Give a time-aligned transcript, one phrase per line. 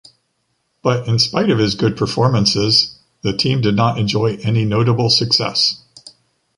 [0.81, 5.83] But in spite of his good performances, the team did not enjoy any notable success.